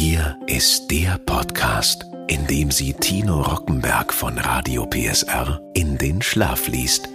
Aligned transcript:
Hier 0.00 0.38
ist 0.46 0.92
der 0.92 1.18
Podcast, 1.18 2.04
in 2.28 2.46
dem 2.46 2.70
sie 2.70 2.92
Tino 2.92 3.40
Rockenberg 3.42 4.14
von 4.14 4.38
Radio 4.38 4.86
PSR 4.86 5.60
in 5.74 5.98
den 5.98 6.22
Schlaf 6.22 6.68
liest. 6.68 7.08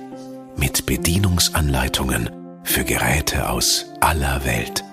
Mit 0.58 0.85
Bedienungsanleitungen 0.85 2.30
für 2.66 2.83
Geräte 2.83 3.48
aus 3.48 3.85
aller 4.01 4.43
Welt. 4.43 4.83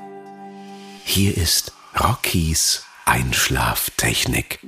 Hier 1.05 1.37
ist 1.37 1.73
Rockies 1.99 2.85
Einschlaftechnik. 3.07 4.61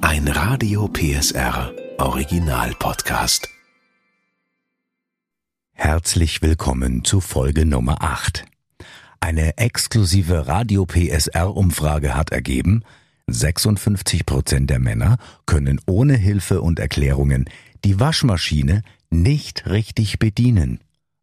Ein 0.00 0.28
Radio 0.28 0.86
PSR 0.86 1.74
Original 1.98 2.76
Podcast. 2.78 3.48
Herzlich 5.72 6.42
willkommen 6.42 7.02
zu 7.02 7.20
Folge 7.20 7.66
Nummer 7.66 8.00
8. 8.02 8.44
Eine 9.20 9.58
exklusive 9.58 10.46
Radio 10.46 10.86
PSR 10.86 11.54
Umfrage 11.56 12.14
hat 12.14 12.30
ergeben, 12.30 12.84
56 13.26 14.24
Prozent 14.24 14.70
der 14.70 14.78
Männer 14.78 15.18
können 15.44 15.80
ohne 15.86 16.16
Hilfe 16.16 16.62
und 16.62 16.78
Erklärungen 16.78 17.44
die 17.84 18.00
Waschmaschine 18.00 18.82
nicht 19.10 19.66
richtig 19.66 20.18
bedienen. 20.18 20.80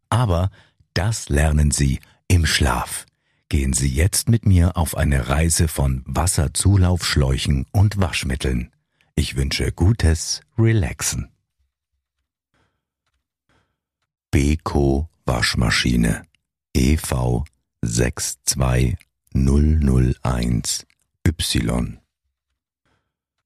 Aber 0.09 0.50
das 0.94 1.30
lernen 1.30 1.72
sie 1.72 2.00
im 2.27 2.45
Schlaf. 2.45 3.05
Gehen 3.50 3.73
Sie 3.73 3.89
jetzt 3.89 4.27
mit 4.27 4.45
mir 4.45 4.75
auf 4.75 4.98
eine 4.98 5.30
Reise 5.30 5.67
von 5.67 6.02
Wasserzulaufschläuchen 6.05 7.66
und 7.72 7.98
Waschmitteln. 8.00 8.72
Ich 9.16 9.36
wünsche 9.36 9.72
gutes 9.72 10.41
Relaxen. 10.58 11.30
Beko 14.31 15.09
Waschmaschine 15.25 16.23
EV 16.73 17.45
62001 17.85 20.85
Y 21.27 21.99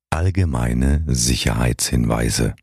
Allgemeine 0.10 1.04
Sicherheitshinweise 1.08 2.56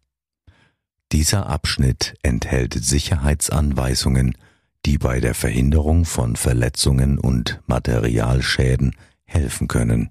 Dieser 1.12 1.46
Abschnitt 1.46 2.16
enthält 2.22 2.72
Sicherheitsanweisungen, 2.74 4.36
die 4.86 4.96
bei 4.98 5.20
der 5.20 5.34
Verhinderung 5.34 6.06
von 6.06 6.36
Verletzungen 6.36 7.18
und 7.18 7.60
Materialschäden 7.66 8.96
helfen 9.24 9.68
können. 9.68 10.08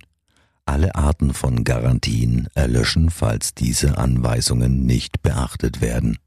Alle 0.66 0.94
Arten 0.96 1.34
von 1.34 1.64
Garantien 1.64 2.48
erlöschen, 2.54 3.10
falls 3.10 3.56
diese 3.56 3.98
Anweisungen 3.98 4.86
nicht 4.86 5.24
beachtet 5.24 5.82
werden. 5.82 6.20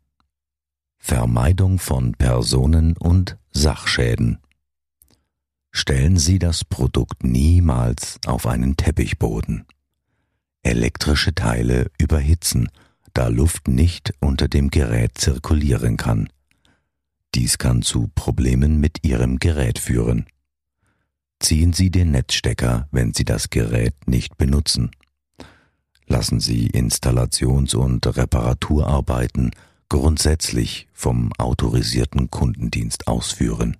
Vermeidung 0.98 1.78
von 1.78 2.14
Personen- 2.14 2.96
und 2.96 3.36
Sachschäden 3.52 4.38
Stellen 5.70 6.16
Sie 6.16 6.38
das 6.38 6.64
Produkt 6.64 7.24
niemals 7.24 8.18
auf 8.26 8.46
einen 8.46 8.76
Teppichboden. 8.76 9.66
Elektrische 10.62 11.34
Teile 11.34 11.90
überhitzen, 11.98 12.68
da 13.14 13.28
Luft 13.28 13.68
nicht 13.68 14.12
unter 14.20 14.48
dem 14.48 14.70
Gerät 14.70 15.18
zirkulieren 15.18 15.96
kann. 15.96 16.28
Dies 17.34 17.58
kann 17.58 17.82
zu 17.82 18.10
Problemen 18.14 18.80
mit 18.80 19.04
Ihrem 19.04 19.38
Gerät 19.38 19.78
führen. 19.78 20.26
Ziehen 21.40 21.72
Sie 21.72 21.90
den 21.90 22.10
Netzstecker, 22.10 22.88
wenn 22.90 23.14
Sie 23.14 23.24
das 23.24 23.50
Gerät 23.50 23.94
nicht 24.06 24.38
benutzen. 24.38 24.90
Lassen 26.06 26.40
Sie 26.40 26.68
Installations- 26.70 27.76
und 27.76 28.06
Reparaturarbeiten 28.06 29.50
grundsätzlich 29.88 30.88
vom 30.92 31.32
autorisierten 31.38 32.30
Kundendienst 32.30 33.06
ausführen. 33.06 33.76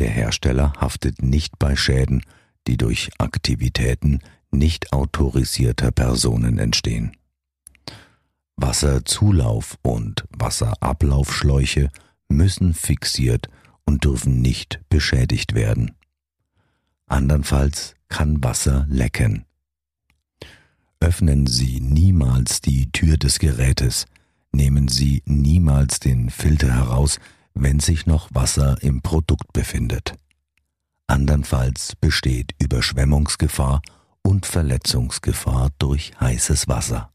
Der 0.00 0.08
Hersteller 0.08 0.72
haftet 0.78 1.22
nicht 1.22 1.58
bei 1.58 1.76
Schäden, 1.76 2.22
die 2.66 2.78
durch 2.78 3.10
Aktivitäten 3.18 4.20
nicht 4.50 4.94
autorisierter 4.94 5.92
Personen 5.92 6.58
entstehen. 6.58 7.12
Wasserzulauf 8.56 9.76
und 9.82 10.24
Wasserablaufschläuche 10.30 11.90
müssen 12.30 12.72
fixiert 12.72 13.50
und 13.84 14.04
dürfen 14.04 14.40
nicht 14.40 14.80
beschädigt 14.88 15.54
werden. 15.54 15.92
Andernfalls 17.06 17.94
kann 18.08 18.42
Wasser 18.42 18.86
lecken. 18.88 19.44
Öffnen 21.00 21.46
Sie 21.46 21.78
niemals 21.80 22.62
die 22.62 22.90
Tür 22.90 23.18
des 23.18 23.38
Gerätes, 23.38 24.06
nehmen 24.50 24.88
Sie 24.88 25.22
niemals 25.26 26.00
den 26.00 26.30
Filter 26.30 26.72
heraus, 26.72 27.20
wenn 27.54 27.80
sich 27.80 28.06
noch 28.06 28.28
Wasser 28.32 28.82
im 28.82 29.02
Produkt 29.02 29.52
befindet. 29.52 30.14
Andernfalls 31.06 31.96
besteht 31.96 32.54
Überschwemmungsgefahr 32.58 33.82
und 34.22 34.46
Verletzungsgefahr 34.46 35.70
durch 35.78 36.12
heißes 36.20 36.68
Wasser. 36.68 37.12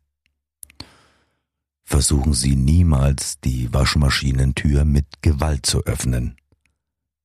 Versuchen 1.83 2.33
Sie 2.33 2.55
niemals 2.55 3.39
die 3.39 3.71
Waschmaschinentür 3.71 4.85
mit 4.85 5.21
Gewalt 5.21 5.65
zu 5.65 5.83
öffnen. 5.85 6.35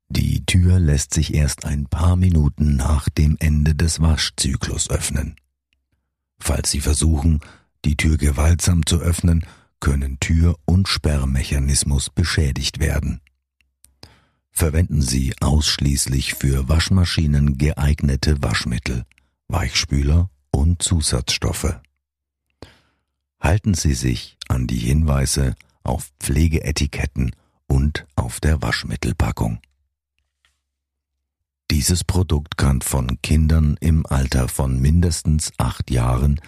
Die 0.09 0.44
Tür 0.44 0.78
lässt 0.78 1.15
sich 1.15 1.34
erst 1.34 1.65
ein 1.65 1.87
paar 1.87 2.16
Minuten 2.16 2.77
nach 2.77 3.09
dem 3.09 3.37
Ende 3.41 3.75
des 3.75 4.00
Waschzyklus 4.00 4.91
öffnen. 4.91 5.37
Falls 6.38 6.71
Sie 6.71 6.81
versuchen, 6.81 7.41
die 7.84 7.97
Tür 7.97 8.16
gewaltsam 8.16 8.84
zu 8.84 8.98
öffnen, 8.98 9.47
können 9.80 10.20
Tür- 10.20 10.56
und 10.64 10.88
Sperrmechanismus 10.88 12.10
beschädigt 12.10 12.78
werden. 12.78 13.20
Verwenden 14.50 15.00
Sie 15.00 15.34
ausschließlich 15.41 16.34
für 16.34 16.68
Waschmaschinen 16.68 17.56
geeignete 17.56 18.42
Waschmittel, 18.42 19.04
Weichspüler 19.48 20.30
und 20.50 20.82
Zusatzstoffe. 20.82 21.80
Halten 23.41 23.74
Sie 23.74 23.94
sich 23.94 24.36
an 24.48 24.66
die 24.66 24.78
Hinweise 24.78 25.54
auf 25.82 26.10
Pflegeetiketten 26.20 27.34
und 27.66 28.06
auf 28.16 28.41
der 28.41 28.60
Waschmittelpackung. 28.60 29.60
Dieses 31.70 32.04
Produkt 32.04 32.58
kann 32.58 32.82
von 32.82 33.22
Kindern 33.22 33.76
im 33.80 34.04
Alter 34.04 34.48
von 34.48 34.80
mindestens 34.80 35.52
acht 35.56 35.91
Jahren 35.91 36.41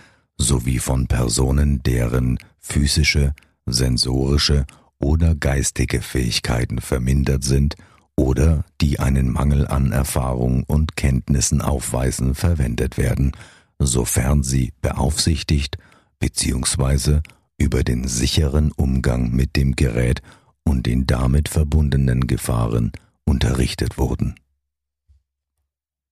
sowie 0.43 0.79
von 0.79 1.07
Personen, 1.07 1.83
deren 1.83 2.39
physische, 2.59 3.35
sensorische 3.65 4.67
oder 4.99 5.35
geistige 5.35 6.03
Fähigkeiten 6.03 6.81
vermindert 6.81 7.45
sind 7.45 7.77
oder 8.17 8.65
die 8.81 9.01
einen 9.01 9.31
Mangel 9.31 9.67
an 9.67 9.93
Erfahrung 9.93 10.65
und 10.65 10.97
Kenntnissen 10.97 11.61
aufweisen, 11.61 12.35
verwendet 12.35 12.99
werden, 12.99 13.33
sofern 13.79 14.43
sie 14.43 14.73
beaufsichtigt 14.83 15.79
bzw. 16.19 17.21
über 17.57 17.83
den 17.83 18.07
sicheren 18.07 18.71
Umgang 18.73 19.31
mit 19.31 19.57
dem 19.57 19.75
Gerät 19.75 20.23
und 20.65 20.87
den 20.87 21.07
damit 21.07 21.49
verbundenen 21.49 22.27
Gefahren 22.27 22.93
unterrichtet 23.25 23.99
wurden. 23.99 24.35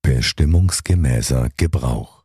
Bestimmungsgemäßer 0.03 1.51
Gebrauch 1.57 2.19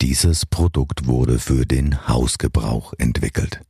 dieses 0.00 0.46
Produkt 0.46 1.06
wurde 1.06 1.38
für 1.38 1.66
den 1.66 2.08
Hausgebrauch 2.08 2.92
entwickelt. 2.98 3.60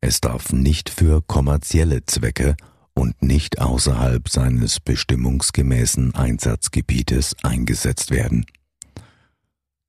Es 0.00 0.20
darf 0.20 0.52
nicht 0.52 0.90
für 0.90 1.22
kommerzielle 1.22 2.04
Zwecke 2.06 2.56
und 2.94 3.22
nicht 3.22 3.60
außerhalb 3.60 4.28
seines 4.28 4.80
bestimmungsgemäßen 4.80 6.14
Einsatzgebietes 6.14 7.36
eingesetzt 7.42 8.10
werden. 8.10 8.46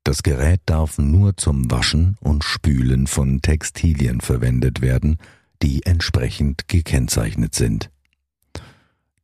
Das 0.04 0.22
Gerät 0.22 0.60
darf 0.66 0.98
nur 0.98 1.36
zum 1.36 1.70
Waschen 1.70 2.16
und 2.20 2.44
Spülen 2.44 3.06
von 3.06 3.42
Textilien 3.42 4.20
verwendet 4.20 4.80
werden, 4.80 5.18
die 5.62 5.84
entsprechend 5.84 6.68
gekennzeichnet 6.68 7.54
sind. 7.54 7.90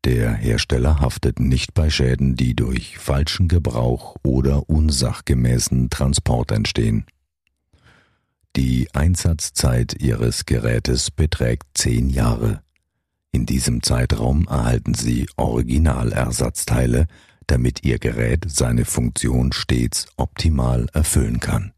Der 0.04 0.34
Hersteller 0.34 1.00
haftet 1.00 1.40
nicht 1.40 1.72
bei 1.72 1.88
Schäden, 1.88 2.36
die 2.36 2.54
durch 2.54 2.98
falschen 2.98 3.48
Gebrauch 3.48 4.16
oder 4.22 4.68
unsachgemäßen 4.68 5.88
Transport 5.88 6.52
entstehen. 6.52 7.06
Die 8.54 8.88
Einsatzzeit 8.92 10.02
Ihres 10.02 10.44
Gerätes 10.44 11.10
beträgt 11.10 11.66
zehn 11.72 12.10
Jahre. 12.10 12.62
In 13.32 13.46
diesem 13.46 13.82
Zeitraum 13.82 14.46
erhalten 14.46 14.92
Sie 14.92 15.26
Originalersatzteile, 15.36 17.06
damit 17.46 17.82
Ihr 17.82 17.98
Gerät 17.98 18.44
seine 18.46 18.84
Funktion 18.84 19.52
stets 19.52 20.06
optimal 20.16 20.86
erfüllen 20.92 21.40
kann. 21.40 21.72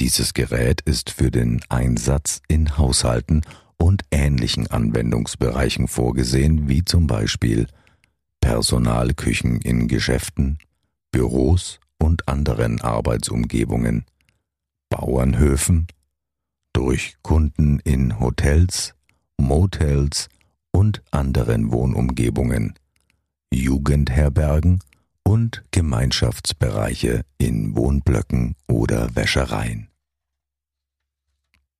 Dieses 0.00 0.32
Gerät 0.32 0.80
ist 0.80 1.10
für 1.10 1.30
den 1.30 1.60
Einsatz 1.68 2.40
in 2.48 2.78
Haushalten 2.78 3.42
und 3.78 4.02
ähnlichen 4.10 4.66
Anwendungsbereichen 4.66 5.88
vorgesehen, 5.88 6.68
wie 6.68 6.84
zum 6.84 7.06
Beispiel 7.06 7.66
Personalküchen 8.40 9.60
in 9.60 9.88
Geschäften, 9.88 10.58
Büros 11.10 11.80
und 11.98 12.28
anderen 12.28 12.80
Arbeitsumgebungen, 12.80 14.04
Bauernhöfen, 14.90 15.86
durch 16.72 17.16
Kunden 17.22 17.80
in 17.80 18.20
Hotels, 18.20 18.94
Motels 19.36 20.28
und 20.72 21.02
anderen 21.10 21.72
Wohnumgebungen, 21.72 22.74
Jugendherbergen 23.52 24.80
und 25.24 25.64
Gemeinschaftsbereiche 25.70 27.22
in 27.38 27.76
Wohnblöcken 27.76 28.54
oder 28.66 29.14
Wäschereien. 29.14 29.87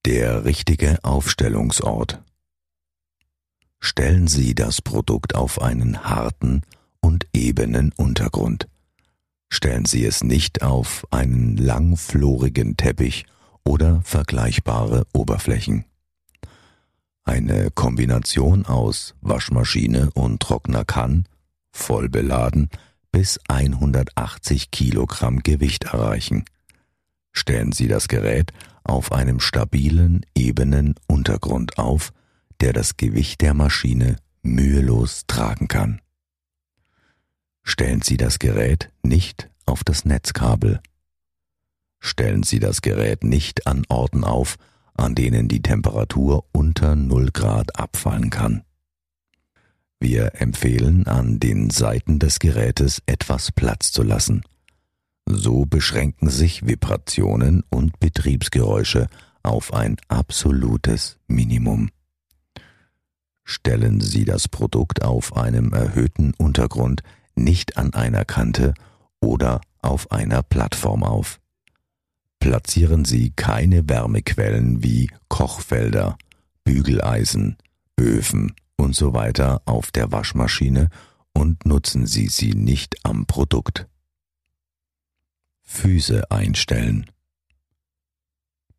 Der 0.09 0.47
richtige 0.47 1.05
Aufstellungsort. 1.05 2.23
Stellen 3.79 4.27
Sie 4.27 4.55
das 4.55 4.81
Produkt 4.81 5.35
auf 5.35 5.61
einen 5.61 6.03
harten 6.03 6.63
und 7.03 7.27
ebenen 7.35 7.93
Untergrund. 7.95 8.69
Stellen 9.51 9.85
Sie 9.85 10.07
es 10.07 10.25
nicht 10.25 10.63
auf 10.63 11.07
einen 11.11 11.59
langflorigen 11.59 12.79
Teppich 12.79 13.27
oder 13.67 14.01
vergleichbare 14.01 15.07
Oberflächen. 15.13 15.85
Eine 17.25 17.71
Kombination 17.71 18.65
aus 18.65 19.15
Waschmaschine 19.21 20.11
und 20.15 20.41
Trockner 20.41 20.87
kann, 20.87 21.27
voll 21.71 22.09
beladen, 22.09 22.71
bis 23.13 23.39
180 23.49 24.71
Kilogramm 24.71 25.41
Gewicht 25.43 25.85
erreichen. 25.85 26.47
Stellen 27.33 27.73
Sie 27.73 27.89
das 27.89 28.09
Gerät 28.09 28.55
auf 28.89 29.13
einem 29.13 29.41
stabilen, 29.41 30.25
ebenen 30.35 30.95
Untergrund 31.07 31.79
auf, 31.79 32.13
der 32.61 32.73
das 32.73 32.97
Gewicht 32.97 33.41
der 33.41 33.55
Maschine 33.55 34.17
mühelos 34.43 35.25
tragen 35.27 35.69
kann. 35.69 36.01
Stellen 37.63 38.03
Sie 38.03 38.17
das 38.17 38.39
Gerät 38.39 38.91
nicht 39.03 39.51
auf 39.67 39.85
das 39.85 40.05
Netzkabel. 40.05 40.81
Stellen 42.01 42.43
Sie 42.43 42.61
das 42.61 42.81
Gerät 42.81 43.25
nicht 43.25 43.67
an 43.67 43.85
Orten 43.89 44.25
auf, 44.25 44.57
an 44.95 45.15
denen 45.15 45.49
die 45.49 45.63
Temperatur 45.63 46.45
unter 46.53 46.97
0 46.97 47.31
Grad 47.31 47.79
abfallen 47.79 48.31
kann. 48.31 48.63
Wir 50.01 50.41
empfehlen 50.41 51.07
an 51.07 51.41
den 51.41 51.71
Seiten 51.71 52.19
des 52.19 52.39
Gerätes 52.39 53.03
etwas 53.07 53.53
Platz 53.53 53.93
zu 53.93 54.03
lassen. 54.03 54.43
So 55.31 55.67
beschränken 55.67 56.31
sich 56.31 56.67
Vibrationen 56.67 57.63
und 57.69 58.01
Betriebsgeräusche 58.01 59.09
auf 59.43 59.75
ein 59.75 59.97
absolutes 60.09 61.19
Minimum. 61.27 61.91
Stellen 63.45 64.01
Sie 64.01 64.25
das 64.25 64.49
Produkt 64.49 65.03
auf 65.03 65.37
einem 65.37 65.75
erhöhten 65.75 66.33
Untergrund 66.39 67.03
nicht 67.35 67.77
an 67.77 67.93
einer 67.93 68.25
Kante 68.25 68.73
oder 69.21 69.61
auf 69.81 70.11
einer 70.13 70.43
Plattform 70.43 71.05
auf. 71.05 71.41
Platzieren 72.41 73.05
Sie 73.05 73.31
keine 73.31 73.87
Wärmequellen 73.87 74.83
wie 74.83 75.11
Kochfelder, 75.29 76.17
Bügeleisen, 76.65 77.59
Öfen 78.01 78.55
und 78.77 78.95
so 78.95 79.13
auf 79.13 79.91
der 79.91 80.11
Waschmaschine 80.11 80.89
und 81.35 81.67
nutzen 81.67 82.07
Sie 82.07 82.29
sie 82.29 82.55
nicht 82.55 83.05
am 83.05 83.27
Produkt. 83.27 83.87
Füße 85.69 86.31
einstellen. 86.31 87.07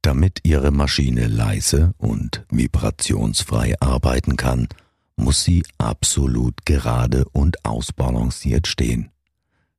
Damit 0.02 0.40
Ihre 0.44 0.72
Maschine 0.72 1.28
leise 1.28 1.94
und 1.98 2.46
vibrationsfrei 2.50 3.80
arbeiten 3.80 4.36
kann, 4.36 4.68
muss 5.16 5.44
sie 5.44 5.64
absolut 5.78 6.66
gerade 6.66 7.26
und 7.30 7.64
ausbalanciert 7.64 8.68
stehen. 8.68 9.12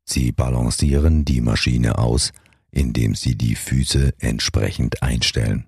Sie 0.05 0.31
balancieren 0.31 1.25
die 1.25 1.41
Maschine 1.41 1.99
aus, 1.99 2.33
indem 2.71 3.15
Sie 3.17 3.35
die 3.35 3.57
Füße 3.57 4.15
entsprechend 4.19 5.03
einstellen. 5.03 5.67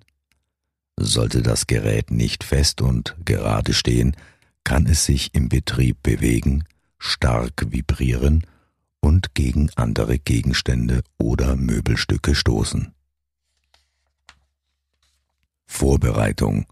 Sollte 0.97 1.43
das 1.43 1.67
Gerät 1.67 2.11
nicht 2.13 2.45
fest 2.45 2.81
und 2.81 3.17
gerade 3.25 3.75
stehen, 3.75 4.17
kann 4.63 4.87
es 4.87 5.05
sich 5.05 5.35
im 5.35 5.49
Betrieb 5.49 6.03
bewegen, 6.03 6.65
stark 6.99 7.67
vibrieren 7.69 8.47
und 9.03 9.35
gegen 9.35 9.71
andere 9.77 10.19
Gegenstände 10.19 11.03
oder 11.19 11.57
Möbelstücke 11.57 12.35
stoßen. 12.35 12.95
Vorbereitung 15.67 16.67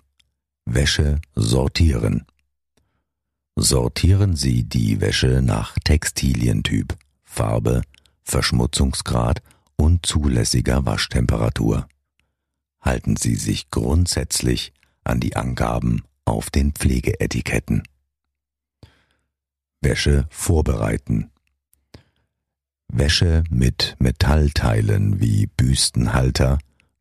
Wäsche 0.65 1.21
sortieren. 1.35 2.27
Sortieren 3.57 4.37
Sie 4.37 4.65
die 4.65 5.01
Wäsche 5.01 5.43
nach 5.43 5.77
Textilientyp, 5.85 6.97
Farbe, 7.25 7.83
Verschmutzungsgrad 8.23 9.43
und 9.77 10.07
zulässiger 10.07 10.87
Waschtemperatur. 10.87 11.89
Halten 12.81 13.17
Sie 13.17 13.35
sich 13.35 13.71
grundsätzlich 13.71 14.73
an 15.03 15.21
die 15.21 15.35
Angaben 15.37 16.05
auf 16.25 16.51
den 16.51 16.73
Pflegeetiketten. 16.73 17.83
Wäsche 19.81 20.27
vorbereiten. 20.31 21.31
Wäsche 22.93 23.45
mit 23.51 23.97
Metallteilen 23.99 25.21
wie 25.21 25.47
Büstenhalter, 25.47 26.59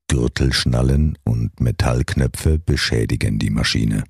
Gürtelschnallen 0.08 1.18
und 1.24 1.60
Metallknöpfe 1.60 2.60
beschädigen 2.60 3.40
die 3.40 3.50
Maschine. 3.50 4.04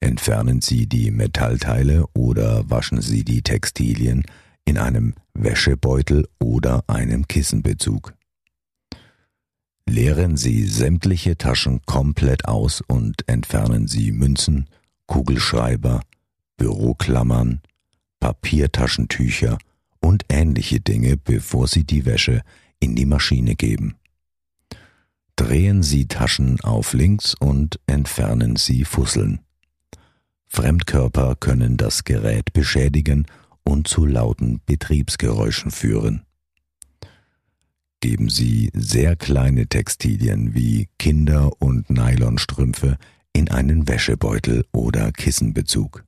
Entfernen 0.00 0.60
Sie 0.60 0.86
die 0.86 1.10
Metallteile 1.10 2.06
oder 2.14 2.68
waschen 2.70 3.00
Sie 3.00 3.24
die 3.24 3.42
Textilien 3.42 4.24
in 4.64 4.78
einem 4.78 5.14
Wäschebeutel 5.34 6.28
oder 6.38 6.84
einem 6.86 7.26
Kissenbezug. 7.26 8.14
Leeren 9.86 10.36
Sie 10.36 10.66
sämtliche 10.66 11.36
Taschen 11.36 11.82
komplett 11.84 12.46
aus 12.46 12.82
und 12.86 13.28
entfernen 13.28 13.86
Sie 13.86 14.12
Münzen, 14.12 14.68
Kugelschreiber, 15.06 16.02
Büroklammern, 16.56 17.60
Papiertaschentücher 18.20 19.58
und 20.04 20.26
ähnliche 20.28 20.80
Dinge, 20.80 21.16
bevor 21.16 21.66
Sie 21.66 21.84
die 21.84 22.04
Wäsche 22.04 22.42
in 22.78 22.94
die 22.94 23.06
Maschine 23.06 23.56
geben. 23.56 23.96
Drehen 25.34 25.82
Sie 25.82 26.06
Taschen 26.06 26.60
auf 26.60 26.92
links 26.92 27.34
und 27.34 27.80
entfernen 27.86 28.56
Sie 28.56 28.84
Fusseln. 28.84 29.40
Fremdkörper 30.46 31.36
können 31.36 31.78
das 31.78 32.04
Gerät 32.04 32.52
beschädigen 32.52 33.26
und 33.64 33.88
zu 33.88 34.04
lauten 34.04 34.60
Betriebsgeräuschen 34.66 35.70
führen. 35.70 36.22
Geben 38.00 38.28
Sie 38.28 38.70
sehr 38.74 39.16
kleine 39.16 39.66
Textilien 39.66 40.54
wie 40.54 40.90
Kinder- 40.98 41.50
und 41.62 41.88
Nylonstrümpfe 41.88 42.98
in 43.32 43.50
einen 43.50 43.88
Wäschebeutel 43.88 44.66
oder 44.70 45.10
Kissenbezug. 45.12 46.04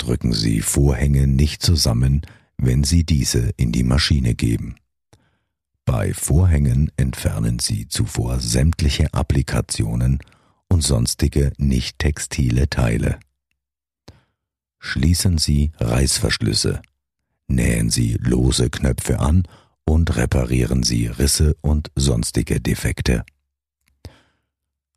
Drücken 0.00 0.32
Sie 0.32 0.62
Vorhänge 0.62 1.26
nicht 1.26 1.62
zusammen, 1.62 2.22
wenn 2.56 2.84
Sie 2.84 3.04
diese 3.04 3.50
in 3.58 3.70
die 3.70 3.82
Maschine 3.82 4.34
geben. 4.34 4.76
Bei 5.84 6.14
Vorhängen 6.14 6.90
entfernen 6.96 7.58
Sie 7.58 7.86
zuvor 7.86 8.40
sämtliche 8.40 9.12
Applikationen 9.12 10.20
und 10.70 10.82
sonstige 10.82 11.52
nicht 11.58 11.98
textile 11.98 12.70
Teile. 12.70 13.20
Schließen 14.78 15.36
Sie 15.36 15.72
Reißverschlüsse, 15.78 16.80
nähen 17.46 17.90
Sie 17.90 18.14
lose 18.14 18.70
Knöpfe 18.70 19.20
an 19.20 19.42
und 19.84 20.16
reparieren 20.16 20.82
Sie 20.82 21.08
Risse 21.08 21.56
und 21.60 21.90
sonstige 21.94 22.58
Defekte. 22.58 23.22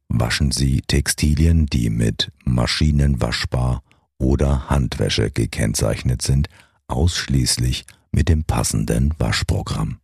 Waschen 0.08 0.51
Sie 0.51 0.80
Textilien, 0.80 1.66
die 1.66 1.89
mit 1.89 2.32
maschinenwaschbar 2.46 3.83
oder 4.20 4.70
Handwäsche 4.70 5.32
gekennzeichnet 5.32 6.22
sind, 6.22 6.48
ausschließlich 6.88 7.86
mit 8.12 8.29
dem 8.29 8.43
passenden 8.43 9.13
Waschprogramm. 9.17 10.00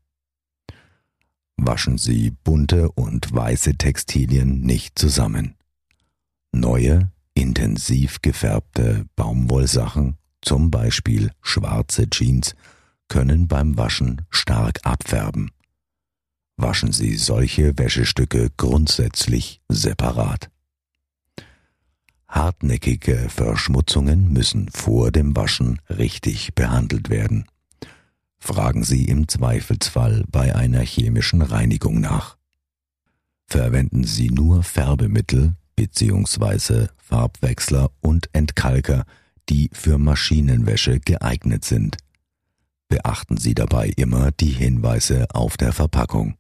Waschen 1.58 1.98
Sie 1.98 2.32
bunte 2.32 2.92
und 2.92 3.34
weiße 3.34 3.76
Textilien 3.76 4.62
nicht 4.62 4.98
zusammen. 4.98 5.56
Neue, 6.52 7.12
intensiv 7.34 8.22
gefärbte 8.22 9.06
Baumwollsachen, 9.16 10.18
zum 10.42 10.72
Beispiel 10.72 11.32
schwarze 11.42 12.10
Jeans, 12.10 12.56
können 13.08 13.48
beim 13.48 13.78
Waschen 13.78 14.22
stark 14.30 14.80
abfärben. 14.84 15.52
Waschen 16.58 16.92
Sie 16.92 17.16
solche 17.16 17.78
Wäschestücke 17.78 18.50
grundsätzlich 18.58 19.62
separat. 19.70 20.50
Hartnäckige 22.30 23.28
Verschmutzungen 23.28 24.32
müssen 24.32 24.70
vor 24.70 25.12
dem 25.12 25.36
Waschen 25.36 25.82
richtig 25.90 26.54
behandelt 26.54 27.10
werden. 27.10 27.46
Fragen 28.38 28.84
Sie 28.84 29.06
im 29.06 29.28
Zweifelsfall 29.28 30.24
bei 30.30 30.56
einer 30.56 30.82
chemischen 30.82 31.42
Reinigung 31.42 32.00
nach. 32.00 32.38
Verwenden 33.48 34.04
Sie 34.04 34.30
nur 34.30 34.62
Färbemittel 34.62 35.56
bzw. 35.76 36.88
Farbwechsler 36.98 37.90
und 38.00 38.30
Entkalker, 38.32 39.06
die 39.50 39.72
für 39.74 39.98
Maschinenwäsche 39.98 41.00
geeignet 41.00 41.66
sind. 41.66 41.98
Beachten 42.90 43.38
Sie 43.38 43.56
dabei 43.56 43.92
immer 43.98 44.32
die 44.32 44.52
Hinweise 44.52 45.28
auf 45.34 45.58
der 45.58 45.74
Verpackung. 45.74 46.36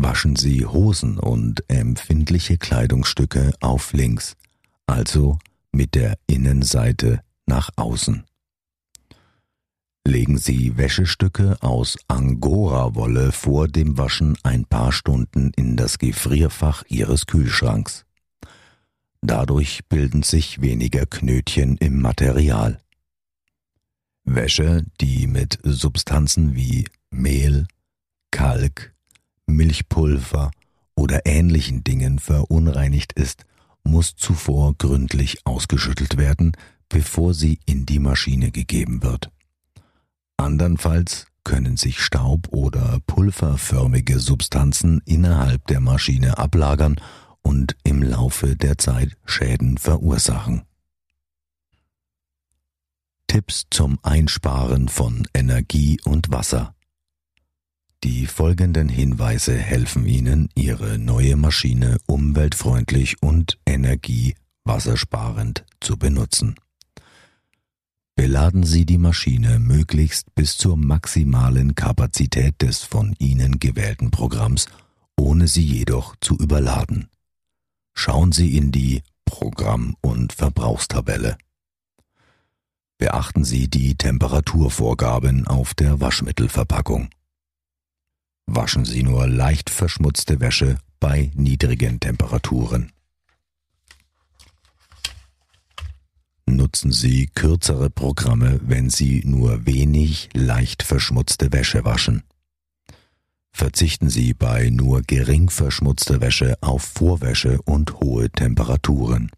Waschen 0.00 0.36
Sie 0.36 0.64
Hosen 0.64 1.18
und 1.18 1.68
empfindliche 1.68 2.56
Kleidungsstücke 2.56 3.52
auf 3.58 3.92
links, 3.92 4.36
also 4.86 5.40
mit 5.72 5.96
der 5.96 6.16
Innenseite 6.28 7.20
nach 7.46 7.70
außen. 7.74 8.24
Legen 10.06 10.38
Sie 10.38 10.76
Wäschestücke 10.76 11.60
aus 11.62 11.98
Angora-Wolle 12.06 13.32
vor 13.32 13.66
dem 13.66 13.98
Waschen 13.98 14.38
ein 14.44 14.66
paar 14.66 14.92
Stunden 14.92 15.50
in 15.56 15.76
das 15.76 15.98
Gefrierfach 15.98 16.84
Ihres 16.86 17.26
Kühlschranks. 17.26 18.06
Dadurch 19.20 19.80
bilden 19.88 20.22
sich 20.22 20.60
weniger 20.60 21.06
Knötchen 21.06 21.76
im 21.76 22.00
Material. 22.00 22.80
Wäsche, 24.22 24.84
die 25.00 25.26
mit 25.26 25.58
Substanzen 25.64 26.54
wie 26.54 26.86
Mehl, 27.10 27.66
Kalk, 28.30 28.94
Milchpulver 29.48 30.50
oder 30.94 31.26
ähnlichen 31.26 31.82
Dingen 31.82 32.18
verunreinigt 32.18 33.12
ist, 33.12 33.44
muss 33.82 34.14
zuvor 34.16 34.74
gründlich 34.78 35.46
ausgeschüttelt 35.46 36.16
werden, 36.16 36.52
bevor 36.88 37.34
sie 37.34 37.58
in 37.66 37.86
die 37.86 37.98
Maschine 37.98 38.50
gegeben 38.50 39.02
wird. 39.02 39.30
Andernfalls 40.36 41.26
können 41.44 41.76
sich 41.76 42.00
Staub 42.00 42.48
oder 42.50 43.00
pulverförmige 43.06 44.18
Substanzen 44.18 45.00
innerhalb 45.04 45.66
der 45.66 45.80
Maschine 45.80 46.38
ablagern 46.38 47.00
und 47.42 47.76
im 47.84 48.02
Laufe 48.02 48.56
der 48.56 48.76
Zeit 48.76 49.16
Schäden 49.24 49.78
verursachen. 49.78 50.62
Tipps 53.26 53.66
zum 53.70 53.98
Einsparen 54.02 54.88
von 54.88 55.26
Energie 55.34 56.00
und 56.04 56.30
Wasser. 56.30 56.74
Die 58.04 58.26
folgenden 58.26 58.88
Hinweise 58.88 59.56
helfen 59.56 60.06
Ihnen, 60.06 60.48
Ihre 60.54 60.98
neue 60.98 61.36
Maschine 61.36 61.98
umweltfreundlich 62.06 63.20
und 63.20 63.58
energiewassersparend 63.66 65.64
zu 65.80 65.96
benutzen. 65.96 66.54
Beladen 68.14 68.62
Sie 68.64 68.86
die 68.86 68.98
Maschine 68.98 69.58
möglichst 69.58 70.34
bis 70.34 70.56
zur 70.56 70.76
maximalen 70.76 71.74
Kapazität 71.74 72.60
des 72.62 72.84
von 72.84 73.14
Ihnen 73.18 73.58
gewählten 73.58 74.10
Programms, 74.10 74.66
ohne 75.16 75.48
sie 75.48 75.64
jedoch 75.64 76.14
zu 76.20 76.36
überladen. 76.36 77.08
Schauen 77.94 78.32
Sie 78.32 78.56
in 78.56 78.70
die 78.70 79.02
Programm- 79.24 79.96
und 80.00 80.32
Verbrauchstabelle. 80.32 81.36
Beachten 82.98 83.44
Sie 83.44 83.68
die 83.68 83.96
Temperaturvorgaben 83.96 85.46
auf 85.46 85.74
der 85.74 86.00
Waschmittelverpackung. 86.00 87.10
Waschen 88.50 88.86
Sie 88.86 89.02
nur 89.02 89.26
leicht 89.26 89.68
verschmutzte 89.68 90.40
Wäsche 90.40 90.78
bei 91.00 91.30
niedrigen 91.34 92.00
Temperaturen. 92.00 92.92
nutzen 96.46 96.92
Sie 96.92 97.28
kürzere 97.34 97.88
Programme, 97.88 98.58
wenn 98.62 98.90
Sie 98.90 99.22
nur 99.24 99.64
wenig 99.64 100.28
leicht 100.34 100.82
verschmutzte 100.82 101.52
Wäsche 101.52 101.84
waschen. 101.84 102.22
Verzichten 103.52 104.08
Sie 104.10 104.34
bei 104.34 104.70
nur 104.70 105.02
gering 105.02 105.50
verschmutzter 105.50 106.20
Wäsche 106.20 106.56
auf 106.60 106.82
Vorwäsche 106.82 107.60
und 107.62 108.00
hohe 108.00 108.30
Temperaturen. 108.30 109.30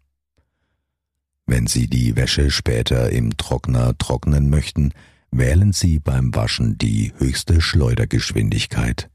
Wenn 1.45 1.67
Sie 1.67 1.87
die 1.87 2.15
Wäsche 2.15 2.49
später 2.49 3.09
im 3.09 3.37
Trockner 3.37 3.97
trocknen 3.97 4.49
möchten, 4.49 4.93
wählen 5.31 5.73
Sie 5.73 5.99
beim 5.99 6.35
Waschen 6.35 6.77
die 6.77 7.13
höchste 7.17 7.61
Schleudergeschwindigkeit. 7.61 9.09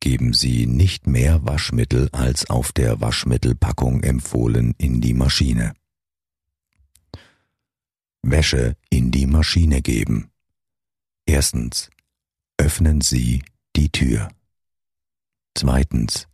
Geben 0.00 0.32
Sie 0.32 0.66
nicht 0.66 1.06
mehr 1.06 1.44
Waschmittel 1.44 2.08
als 2.12 2.48
auf 2.48 2.72
der 2.72 3.00
Waschmittelpackung 3.00 4.02
empfohlen 4.02 4.74
in 4.78 5.00
die 5.00 5.12
Maschine. 5.12 5.74
Wäsche 8.22 8.76
in 8.88 9.10
die 9.10 9.26
Maschine 9.26 9.82
geben. 9.82 10.30
Erstens. 11.26 11.90
Öffnen 12.56 13.00
Sie 13.00 13.42
die 13.76 13.90
Tür. 13.90 14.28
Zweitens. 15.54 16.28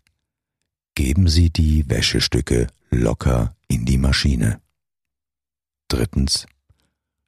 Geben 0.94 1.28
Sie 1.28 1.50
die 1.50 1.88
Wäschestücke 1.88 2.68
locker 2.90 3.54
in 3.68 3.84
die 3.84 3.98
Maschine. 3.98 4.60
Drittens. 5.88 6.46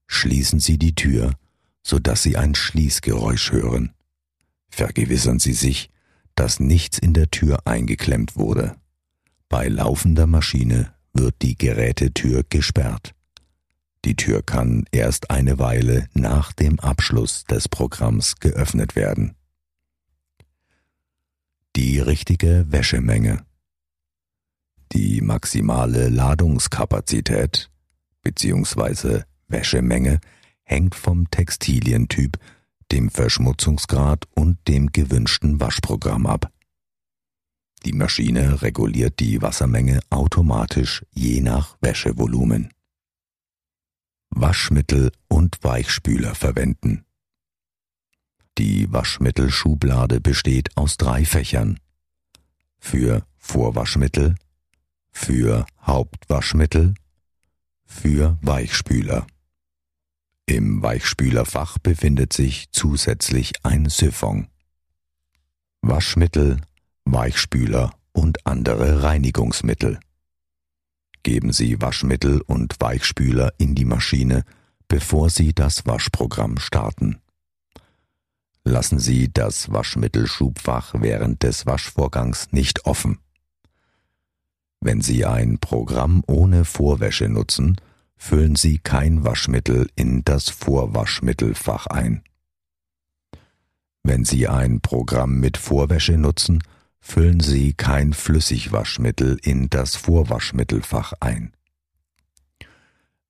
Schließen 0.08 0.58
Sie 0.58 0.78
die 0.78 0.94
Tür, 0.94 1.34
sodass 1.84 2.22
Sie 2.24 2.36
ein 2.36 2.54
Schließgeräusch 2.54 3.52
hören. 3.52 3.94
Vergewissern 4.68 5.38
Sie 5.38 5.52
sich, 5.52 5.90
dass 6.34 6.58
nichts 6.58 6.98
in 6.98 7.14
der 7.14 7.30
Tür 7.30 7.66
eingeklemmt 7.66 8.36
wurde. 8.36 8.74
Bei 9.48 9.68
laufender 9.68 10.26
Maschine 10.26 10.94
wird 11.12 11.36
die 11.42 11.56
Gerätetür 11.56 12.44
gesperrt. 12.48 13.14
Die 14.04 14.16
Tür 14.16 14.42
kann 14.42 14.84
erst 14.92 15.30
eine 15.30 15.58
Weile 15.58 16.08
nach 16.14 16.52
dem 16.52 16.80
Abschluss 16.80 17.44
des 17.44 17.68
Programms 17.68 18.36
geöffnet 18.36 18.96
werden. 18.96 19.34
Die 21.76 21.98
richtige 21.98 22.66
Wäschemenge. 22.68 23.44
Die 24.92 25.20
maximale 25.20 26.08
Ladungskapazität 26.08 27.70
bzw. 28.22 29.22
Wäschemenge 29.48 30.20
hängt 30.62 30.94
vom 30.94 31.30
Textilientyp, 31.30 32.38
dem 32.92 33.10
Verschmutzungsgrad 33.10 34.24
und 34.34 34.58
dem 34.68 34.92
gewünschten 34.92 35.60
Waschprogramm 35.60 36.26
ab. 36.26 36.52
Die 37.84 37.92
Maschine 37.92 38.62
reguliert 38.62 39.20
die 39.20 39.40
Wassermenge 39.40 40.00
automatisch 40.10 41.04
je 41.12 41.40
nach 41.40 41.76
Wäschevolumen. 41.80 42.70
Waschmittel 44.30 45.10
und 45.28 45.58
Weichspüler 45.62 46.34
verwenden. 46.34 47.04
Die 48.58 48.92
Waschmittelschublade 48.92 50.20
besteht 50.20 50.76
aus 50.76 50.96
drei 50.96 51.24
Fächern. 51.24 51.78
Für 52.78 53.24
Vorwaschmittel, 53.36 54.34
für 55.12 55.66
Hauptwaschmittel, 55.80 56.94
für 57.84 58.38
Weichspüler. 58.42 59.26
Im 60.48 60.82
Weichspülerfach 60.82 61.76
befindet 61.76 62.32
sich 62.32 62.70
zusätzlich 62.72 63.52
ein 63.64 63.90
Siphon. 63.90 64.48
Waschmittel, 65.82 66.62
Weichspüler 67.04 67.92
und 68.12 68.46
andere 68.46 69.02
Reinigungsmittel. 69.02 70.00
Geben 71.22 71.52
Sie 71.52 71.82
Waschmittel 71.82 72.40
und 72.40 72.76
Weichspüler 72.80 73.52
in 73.58 73.74
die 73.74 73.84
Maschine, 73.84 74.42
bevor 74.88 75.28
Sie 75.28 75.52
das 75.52 75.84
Waschprogramm 75.84 76.58
starten. 76.58 77.18
Lassen 78.64 78.98
Sie 78.98 79.30
das 79.30 79.70
Waschmittelschubfach 79.70 80.94
während 80.96 81.42
des 81.42 81.66
Waschvorgangs 81.66 82.52
nicht 82.52 82.86
offen. 82.86 83.18
Wenn 84.80 85.02
Sie 85.02 85.26
ein 85.26 85.58
Programm 85.58 86.22
ohne 86.26 86.64
Vorwäsche 86.64 87.28
nutzen, 87.28 87.76
füllen 88.18 88.56
Sie 88.56 88.78
kein 88.78 89.24
Waschmittel 89.24 89.88
in 89.96 90.24
das 90.24 90.50
Vorwaschmittelfach 90.50 91.86
ein. 91.86 92.22
Wenn 94.02 94.24
Sie 94.24 94.48
ein 94.48 94.80
Programm 94.80 95.40
mit 95.40 95.56
Vorwäsche 95.56 96.18
nutzen, 96.18 96.62
füllen 97.00 97.40
Sie 97.40 97.72
kein 97.72 98.12
Flüssigwaschmittel 98.12 99.38
in 99.42 99.70
das 99.70 99.96
Vorwaschmittelfach 99.96 101.14
ein. 101.20 101.52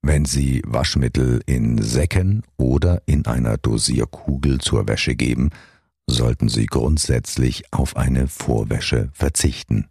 Wenn 0.01 0.25
Sie 0.25 0.61
Waschmittel 0.65 1.41
in 1.45 1.81
Säcken 1.81 2.43
oder 2.57 3.01
in 3.05 3.25
einer 3.25 3.57
Dosierkugel 3.57 4.59
zur 4.59 4.87
Wäsche 4.87 5.15
geben, 5.15 5.49
sollten 6.07 6.49
Sie 6.49 6.65
grundsätzlich 6.65 7.71
auf 7.71 7.95
eine 7.95 8.27
Vorwäsche 8.27 9.09
verzichten. 9.13 9.87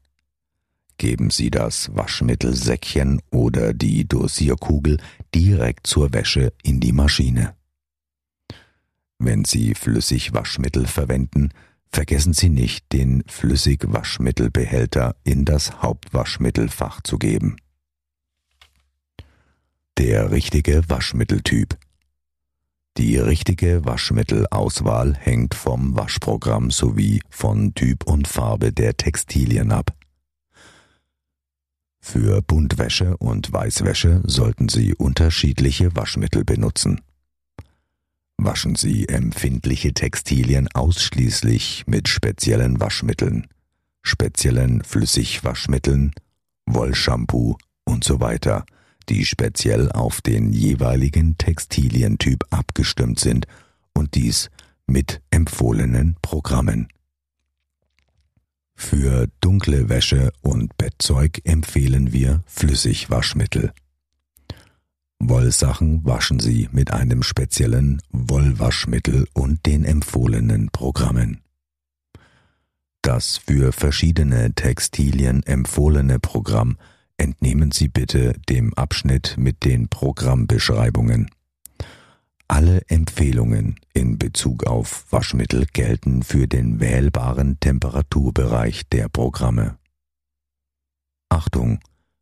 Geben 0.98 1.30
Sie 1.30 1.50
das 1.50 1.90
Waschmittelsäckchen 1.94 3.22
oder 3.30 3.72
die 3.72 4.06
Dosierkugel 4.06 4.98
direkt 5.34 5.86
zur 5.86 6.12
Wäsche 6.12 6.52
in 6.62 6.80
die 6.80 6.92
Maschine. 6.92 7.54
Wenn 9.18 9.44
Sie 9.44 9.74
Flüssigwaschmittel 9.74 10.86
verwenden, 10.86 11.50
Vergessen 11.90 12.32
Sie 12.32 12.48
nicht, 12.48 12.92
den 12.92 13.24
Flüssigwaschmittelbehälter 13.26 15.16
in 15.24 15.44
das 15.44 15.82
Hauptwaschmittelfach 15.82 17.00
zu 17.02 17.18
geben. 17.18 17.56
Der 19.96 20.30
richtige 20.30 20.82
Waschmitteltyp. 20.88 21.76
Die 22.98 23.16
richtige 23.16 23.84
Waschmittelauswahl 23.84 25.14
hängt 25.16 25.54
vom 25.54 25.96
Waschprogramm 25.96 26.70
sowie 26.70 27.20
von 27.30 27.74
Typ 27.74 28.04
und 28.04 28.28
Farbe 28.28 28.72
der 28.72 28.96
Textilien 28.96 29.72
ab. 29.72 29.97
Für 32.10 32.40
Buntwäsche 32.40 33.18
und 33.18 33.52
Weißwäsche 33.52 34.22
sollten 34.24 34.70
Sie 34.70 34.94
unterschiedliche 34.94 35.94
Waschmittel 35.94 36.42
benutzen. 36.42 37.02
Waschen 38.38 38.76
Sie 38.76 39.06
empfindliche 39.06 39.92
Textilien 39.92 40.68
ausschließlich 40.72 41.84
mit 41.86 42.08
speziellen 42.08 42.80
Waschmitteln, 42.80 43.46
speziellen 44.02 44.82
Flüssigwaschmitteln, 44.84 46.12
Wollshampoo 46.64 47.58
und 47.84 48.04
so 48.04 48.20
weiter, 48.20 48.64
die 49.10 49.26
speziell 49.26 49.92
auf 49.92 50.22
den 50.22 50.50
jeweiligen 50.50 51.36
Textilientyp 51.36 52.42
abgestimmt 52.48 53.20
sind 53.20 53.46
und 53.92 54.14
dies 54.14 54.48
mit 54.86 55.20
empfohlenen 55.30 56.16
Programmen. 56.22 56.88
Für 58.80 59.26
dunkle 59.40 59.88
Wäsche 59.88 60.32
und 60.40 60.78
Bettzeug 60.78 61.40
empfehlen 61.44 62.12
wir 62.12 62.42
Flüssigwaschmittel. 62.47 63.73
Wollsachen 65.18 66.04
waschen 66.06 66.38
Sie 66.38 66.68
mit 66.70 66.92
einem 66.92 67.25
speziellen 67.25 68.00
Wollwaschmittel 68.12 69.26
und 69.35 69.66
den 69.66 69.85
empfohlenen 69.85 70.70
Programmen. 70.70 71.42
Das 73.02 73.37
für 73.37 73.73
verschiedene 73.73 74.54
Textilien 74.54 75.42
empfohlene 75.42 76.20
Programm 76.20 76.78
entnehmen 77.18 77.73
Sie 77.73 77.88
bitte 77.88 78.35
dem 78.49 78.73
Abschnitt 78.75 79.35
mit 79.38 79.64
den 79.64 79.88
Programmbeschreibungen. 79.88 81.28
Alle 82.48 82.82
Empfehlungen 82.88 83.78
in 83.92 84.18
Bezug 84.18 84.66
auf 84.66 85.04
Waschmittel 85.12 85.66
gelten 85.66 86.22
für 86.22 86.48
den 86.48 86.80
wählbaren 86.80 87.60
Temperaturbereich 87.60 88.88
der 88.88 89.08
Programme. 89.08 89.78
Achtung! 91.28 91.80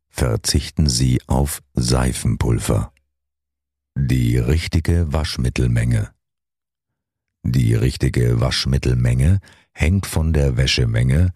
Verzichten 0.09 0.89
Sie 0.89 1.21
auf 1.27 1.61
Seifenpulver. 1.75 2.91
Die 3.95 4.37
richtige 4.37 5.13
Waschmittelmenge. 5.13 6.11
Die 7.43 7.75
richtige 7.75 8.41
Waschmittelmenge 8.41 9.39
hängt 9.71 10.07
von 10.07 10.33
der 10.33 10.57
Wäschemenge, 10.57 11.33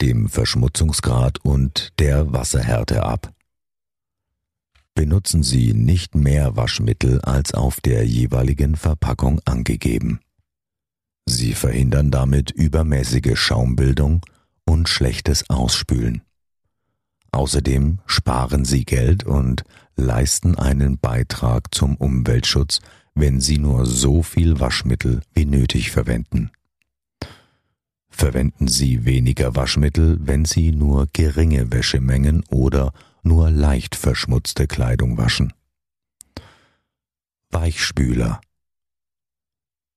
dem 0.00 0.28
Verschmutzungsgrad 0.28 1.44
und 1.44 1.92
der 2.00 2.32
Wasserhärte 2.32 3.04
ab. 3.04 3.33
Benutzen 4.94 5.42
Sie 5.42 5.74
nicht 5.74 6.14
mehr 6.14 6.56
Waschmittel 6.56 7.20
als 7.22 7.52
auf 7.52 7.80
der 7.80 8.06
jeweiligen 8.06 8.76
Verpackung 8.76 9.40
angegeben. 9.44 10.20
Sie 11.26 11.54
verhindern 11.54 12.10
damit 12.10 12.52
übermäßige 12.52 13.36
Schaumbildung 13.36 14.24
und 14.64 14.88
schlechtes 14.88 15.50
Ausspülen. 15.50 16.22
Außerdem 17.32 17.98
sparen 18.06 18.64
Sie 18.64 18.84
Geld 18.84 19.24
und 19.24 19.64
leisten 19.96 20.56
einen 20.56 20.98
Beitrag 20.98 21.74
zum 21.74 21.96
Umweltschutz, 21.96 22.80
wenn 23.14 23.40
Sie 23.40 23.58
nur 23.58 23.86
so 23.86 24.22
viel 24.22 24.60
Waschmittel 24.60 25.22
wie 25.32 25.44
nötig 25.44 25.90
verwenden. 25.90 26.52
Verwenden 28.08 28.68
Sie 28.68 29.04
weniger 29.04 29.56
Waschmittel, 29.56 30.18
wenn 30.20 30.44
Sie 30.44 30.70
nur 30.70 31.08
geringe 31.12 31.72
Wäschemengen 31.72 32.44
oder 32.48 32.92
nur 33.24 33.50
leicht 33.50 33.94
verschmutzte 33.94 34.66
Kleidung 34.66 35.16
waschen. 35.18 35.52
Weichspüler 37.50 38.40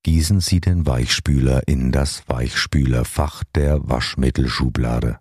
Gießen 0.03 0.39
Sie 0.39 0.61
den 0.61 0.85
Weichspüler 0.85 1.67
in 1.67 1.91
das 1.91 2.23
Weichspülerfach 2.29 3.43
der 3.55 3.89
Waschmittelschublade. 3.89 5.19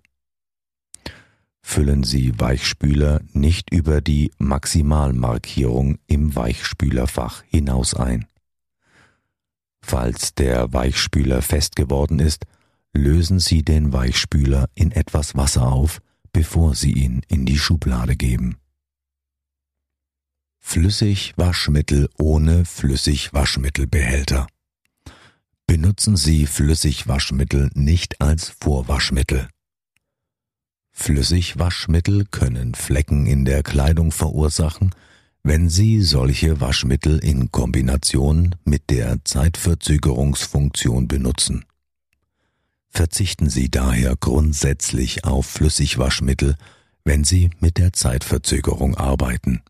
Füllen 1.60 2.04
Sie 2.04 2.38
Weichspüler 2.38 3.20
nicht 3.32 3.72
über 3.72 4.00
die 4.00 4.30
Maximalmarkierung 4.38 5.98
im 6.06 6.36
Weichspülerfach 6.36 7.42
hinaus 7.48 7.94
ein. 7.94 8.26
Falls 9.80 10.34
der 10.34 10.72
Weichspüler 10.72 11.42
fest 11.42 11.74
geworden 11.74 12.20
ist, 12.20 12.44
lösen 12.92 13.40
Sie 13.40 13.62
den 13.62 13.92
Weichspüler 13.92 14.68
in 14.74 14.92
etwas 14.92 15.34
Wasser 15.34 15.72
auf, 15.72 16.00
bevor 16.36 16.74
Sie 16.74 16.92
ihn 16.92 17.22
in 17.28 17.46
die 17.46 17.58
Schublade 17.58 18.14
geben. 18.14 18.58
Flüssigwaschmittel 20.58 22.10
ohne 22.18 22.66
Flüssigwaschmittelbehälter. 22.66 24.46
Benutzen 25.66 26.14
Sie 26.18 26.44
Flüssigwaschmittel 26.44 27.70
nicht 27.72 28.20
als 28.20 28.50
Vorwaschmittel. 28.50 29.48
Flüssigwaschmittel 30.92 32.26
können 32.30 32.74
Flecken 32.74 33.24
in 33.24 33.46
der 33.46 33.62
Kleidung 33.62 34.12
verursachen, 34.12 34.94
wenn 35.42 35.70
Sie 35.70 36.02
solche 36.02 36.60
Waschmittel 36.60 37.18
in 37.18 37.50
Kombination 37.50 38.54
mit 38.66 38.90
der 38.90 39.24
Zeitverzögerungsfunktion 39.24 41.08
benutzen. 41.08 41.64
Verzichten 42.88 43.48
Sie 43.50 43.70
daher 43.70 44.16
grundsätzlich 44.16 45.24
auf 45.24 45.46
Flüssigwaschmittel, 45.46 46.56
wenn 47.04 47.24
Sie 47.24 47.50
mit 47.60 47.78
der 47.78 47.92
Zeitverzögerung 47.92 48.96
arbeiten. 48.96 49.62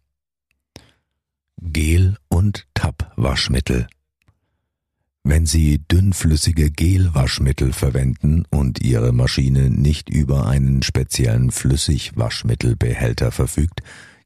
Gel- 1.61 2.17
und 2.29 2.67
Tab-Waschmittel 2.75 3.89
wenn 5.29 5.45
Sie 5.45 5.79
dünnflüssige 5.79 6.71
Gelwaschmittel 6.71 7.73
verwenden 7.73 8.45
und 8.49 8.81
Ihre 8.81 9.11
Maschine 9.11 9.71
nicht 9.71 10.09
über 10.09 10.47
einen 10.47 10.85
speziellen 10.85 11.51
Flüssigwaschmittelbehälter 11.51 13.33
verfügt, 13.33 13.81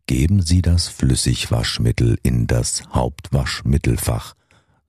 geben 0.04 0.42
Sie 0.42 0.60
das 0.60 0.88
Flüssigwaschmittel 0.88 2.18
in 2.22 2.46
das 2.46 2.82
Hauptwaschmittelfach, 2.92 4.34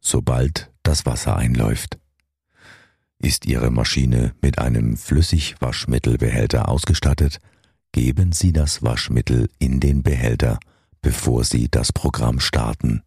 sobald 0.01 0.69
das 0.83 1.05
Wasser 1.05 1.37
einläuft. 1.37 1.97
Ist 3.23 3.45
Ihre 3.45 3.69
Maschine 3.69 4.33
mit 4.41 4.57
einem 4.57 4.97
Flüssigwaschmittelbehälter 4.97 6.67
ausgestattet, 6.67 7.37
geben 7.91 8.31
Sie 8.31 8.51
das 8.51 8.81
Waschmittel 8.81 9.47
in 9.59 9.79
den 9.79 10.01
Behälter, 10.01 10.59
bevor 11.03 11.43
Sie 11.43 11.69
das 11.69 11.93
Programm 11.93 12.39
starten. 12.39 13.03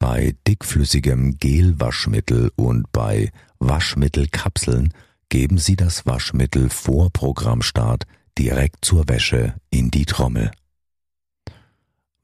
Bei 0.00 0.34
dickflüssigem 0.48 1.38
Gelwaschmittel 1.38 2.50
und 2.56 2.90
bei 2.90 3.30
Waschmittelkapseln 3.60 4.92
geben 5.28 5.58
Sie 5.58 5.76
das 5.76 6.04
Waschmittel 6.04 6.68
vor 6.68 7.10
Programmstart 7.12 8.06
direkt 8.38 8.84
zur 8.84 9.08
Wäsche 9.08 9.54
in 9.70 9.92
die 9.92 10.04
Trommel. 10.04 10.50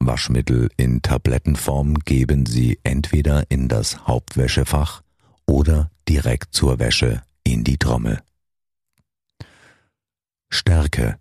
Waschmittel 0.00 0.68
in 0.76 1.00
Tablettenform 1.00 1.94
geben 1.94 2.44
Sie 2.44 2.80
entweder 2.82 3.44
in 3.50 3.68
das 3.68 4.08
Hauptwäschefach 4.08 5.03
oder 5.46 5.90
direkt 6.08 6.54
zur 6.54 6.78
Wäsche 6.78 7.22
in 7.44 7.64
die 7.64 7.78
Trommel. 7.78 8.20
Stärke. 10.48 11.18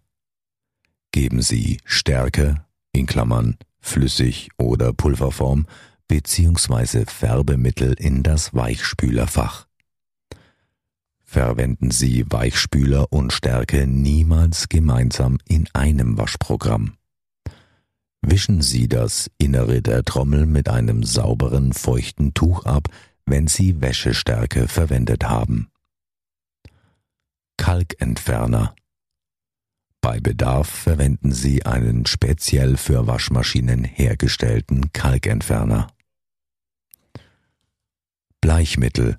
Geben 1.12 1.42
Sie 1.42 1.80
Stärke 1.86 2.66
in 2.92 3.06
Klammern 3.06 3.58
flüssig 3.80 4.50
oder 4.58 4.94
Pulverform 4.94 5.68
bzw. 6.08 7.06
Färbemittel 7.06 7.94
in 7.94 8.24
das 8.24 8.54
Weichspülerfach. 8.54 9.68
Verwenden 11.24 11.92
Sie 11.92 12.26
Weichspüler 12.30 13.12
und 13.12 13.34
Stärke 13.34 13.88
niemals 13.88 14.70
gemeinsam 14.70 15.40
in 15.48 15.68
einem 15.74 16.18
Waschprogramm. 16.18 16.94
Wischen 18.22 18.62
Sie 18.62 18.88
das 18.88 19.30
Innere 19.38 19.82
der 19.82 20.04
Trommel 20.04 20.46
mit 20.46 20.70
einem 20.70 21.04
sauberen, 21.04 21.74
feuchten 21.74 22.34
Tuch 22.34 22.66
ab, 22.66 22.88
wenn 23.26 23.48
Sie 23.48 23.82
Wäschestärke 23.82 24.68
verwendet 24.68 25.24
haben. 25.24 25.70
Kalkentferner 27.58 28.76
bei 30.04 30.20
Bedarf 30.20 30.68
verwenden 30.68 31.32
Sie 31.32 31.66
einen 31.66 32.06
speziell 32.06 32.76
für 32.76 33.08
Waschmaschinen 33.08 33.86
hergestellten 33.86 34.92
Kalkentferner. 34.92 35.88
Bleichmittel 38.42 39.18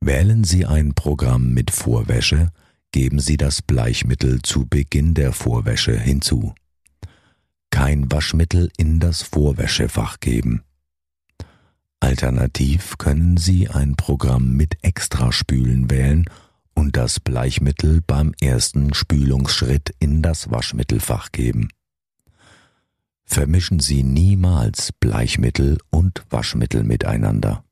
Wählen 0.00 0.42
Sie 0.42 0.64
ein 0.64 0.94
Programm 0.94 1.52
mit 1.52 1.70
Vorwäsche, 1.70 2.50
geben 2.92 3.18
Sie 3.18 3.36
das 3.36 3.60
Bleichmittel 3.60 4.40
zu 4.40 4.64
Beginn 4.64 5.12
der 5.12 5.34
Vorwäsche 5.34 5.98
hinzu. 5.98 6.54
Kein 7.68 8.10
Waschmittel 8.10 8.70
in 8.78 9.00
das 9.00 9.20
Vorwäschefach 9.20 10.18
geben. 10.18 10.62
Alternativ 12.02 12.98
können 12.98 13.36
Sie 13.36 13.68
ein 13.68 13.94
Programm 13.94 14.56
mit 14.56 14.82
Extraspülen 14.82 15.88
wählen 15.88 16.24
und 16.74 16.96
das 16.96 17.20
Bleichmittel 17.20 18.00
beim 18.04 18.34
ersten 18.40 18.92
Spülungsschritt 18.92 19.94
in 20.00 20.20
das 20.20 20.50
Waschmittelfach 20.50 21.30
geben. 21.30 21.68
Vermischen 23.24 23.78
Sie 23.78 24.02
niemals 24.02 24.90
Bleichmittel 24.90 25.78
und 25.90 26.24
Waschmittel 26.28 26.82
miteinander. 26.82 27.62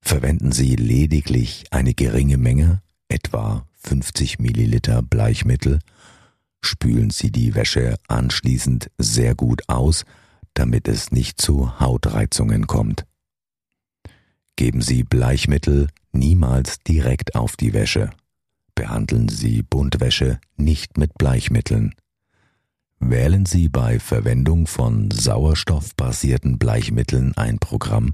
Verwenden 0.00 0.50
Sie 0.50 0.74
lediglich 0.74 1.66
eine 1.70 1.94
geringe 1.94 2.36
Menge, 2.36 2.82
etwa 3.06 3.64
50 3.74 4.40
Milliliter 4.40 5.02
Bleichmittel, 5.02 5.78
spülen 6.62 7.10
Sie 7.10 7.30
die 7.30 7.54
Wäsche 7.54 7.94
anschließend 8.08 8.90
sehr 8.98 9.36
gut 9.36 9.68
aus, 9.68 10.04
damit 10.52 10.88
es 10.88 11.12
nicht 11.12 11.40
zu 11.40 11.78
Hautreizungen 11.78 12.66
kommt. 12.66 13.06
Geben 14.60 14.82
Sie 14.82 15.04
Bleichmittel 15.04 15.88
niemals 16.12 16.80
direkt 16.80 17.34
auf 17.34 17.56
die 17.56 17.72
Wäsche. 17.72 18.10
Behandeln 18.74 19.30
Sie 19.30 19.62
Buntwäsche 19.62 20.38
nicht 20.58 20.98
mit 20.98 21.16
Bleichmitteln. 21.16 21.94
Wählen 22.98 23.46
Sie 23.46 23.70
bei 23.70 23.98
Verwendung 23.98 24.66
von 24.66 25.10
sauerstoffbasierten 25.10 26.58
Bleichmitteln 26.58 27.34
ein 27.38 27.58
Programm, 27.58 28.12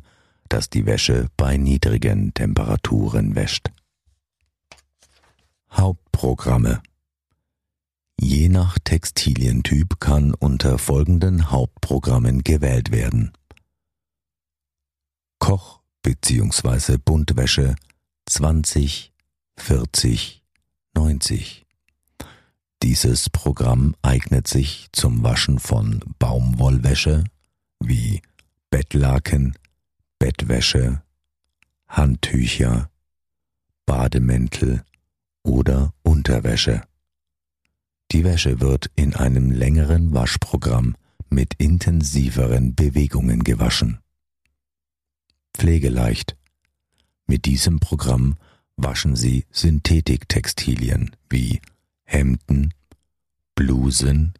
das 0.49 0.71
die 0.71 0.87
Wäsche 0.87 1.27
bei 1.37 1.57
niedrigen 1.57 2.33
Temperaturen 2.33 3.35
wäscht. 3.35 3.73
Hauptprogramme 5.73 6.81
Je 8.21 8.49
nach 8.49 8.79
Textilientyp 8.85 9.99
kann 9.99 10.33
unter 10.33 10.79
folgenden 10.79 11.51
Hauptprogrammen 11.51 12.45
gewählt 12.45 12.93
werden. 12.93 13.33
Bzw. 16.07 16.99
Buntwäsche 17.05 17.75
20, 18.27 19.13
40, 19.57 20.41
90. 20.95 21.67
Dieses 22.85 23.29
Programm 23.29 23.97
eignet 24.03 24.47
sich 24.47 24.87
zum 24.93 25.25
Waschen 25.25 25.59
von 25.59 25.99
Baumwollwäsche 26.21 27.25
wie 27.81 28.23
Bettlaken, 28.71 29.59
Bettwäsche, 30.21 31.03
Handtücher, 31.89 32.89
Bademäntel 33.85 34.85
oder 35.43 35.93
Unterwäsche. 36.05 36.83
Die 38.13 38.23
Wäsche 38.23 38.61
wird 38.61 38.93
in 38.95 39.17
einem 39.17 39.51
längeren 39.51 40.15
Waschprogramm 40.15 40.95
mit 41.31 41.55
intensiveren 41.55 42.77
Bewegungen 42.77 43.43
gewaschen. 43.43 43.99
Pflegeleicht. 45.57 46.37
Mit 47.27 47.47
diesem 47.47 47.81
Programm 47.81 48.37
waschen 48.77 49.17
Sie 49.17 49.47
Synthetiktextilien 49.51 51.17
wie 51.31 51.61
Hemden, 52.05 52.75
Blusen, 53.55 54.35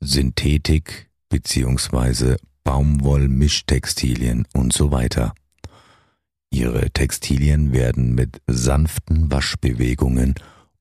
Synthetik 0.00 1.08
bzw. 1.30 2.36
Baumwollmischtextilien 2.64 4.46
und 4.52 4.74
so 4.74 4.92
weiter. 4.92 5.34
Ihre 6.50 6.90
Textilien 6.90 7.72
werden 7.72 8.14
mit 8.14 8.42
sanften 8.46 9.32
Waschbewegungen 9.32 10.34